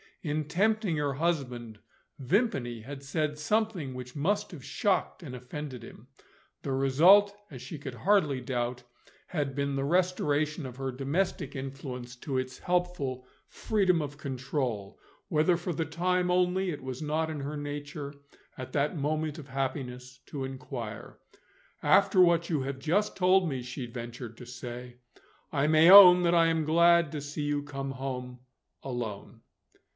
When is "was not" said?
16.83-17.29